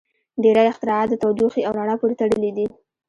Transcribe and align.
•ډېری 0.43 0.65
اختراعات 0.71 1.07
د 1.11 1.15
تودوخې 1.23 1.61
او 1.67 1.71
رڼا 1.79 1.95
پورې 1.99 2.15
تړلي 2.21 2.51
دي. 2.57 2.65